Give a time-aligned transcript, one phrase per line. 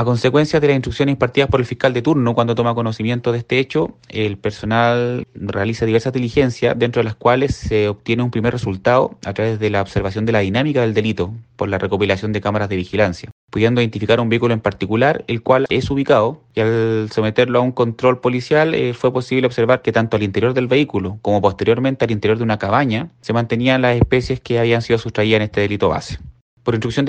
[0.00, 3.38] A consecuencia de las instrucciones impartidas por el fiscal de turno cuando toma conocimiento de
[3.40, 8.54] este hecho, el personal realiza diversas diligencias, dentro de las cuales se obtiene un primer
[8.54, 12.40] resultado a través de la observación de la dinámica del delito por la recopilación de
[12.40, 17.10] cámaras de vigilancia, pudiendo identificar un vehículo en particular, el cual es ubicado y al
[17.12, 21.18] someterlo a un control policial eh, fue posible observar que tanto al interior del vehículo
[21.20, 25.36] como posteriormente al interior de una cabaña se mantenían las especies que habían sido sustraídas
[25.36, 26.18] en este delito base.
[26.62, 27.08] Por instrucción del